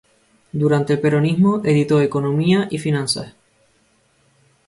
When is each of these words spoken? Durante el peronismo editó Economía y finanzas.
Durante 0.51 0.93
el 0.93 0.99
peronismo 0.99 1.61
editó 1.63 2.01
Economía 2.01 2.67
y 2.71 2.79
finanzas. 2.79 3.35